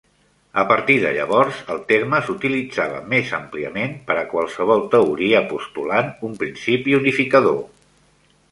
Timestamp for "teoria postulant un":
4.97-6.37